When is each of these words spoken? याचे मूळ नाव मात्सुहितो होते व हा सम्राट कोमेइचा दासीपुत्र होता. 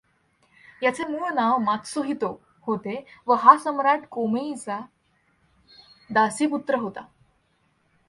याचे 0.81 1.03
मूळ 1.03 1.33
नाव 1.33 1.57
मात्सुहितो 1.57 2.31
होते 2.67 3.05
व 3.27 3.33
हा 3.33 3.57
सम्राट 3.57 4.05
कोमेइचा 4.11 4.79
दासीपुत्र 6.09 6.75
होता. 6.75 7.01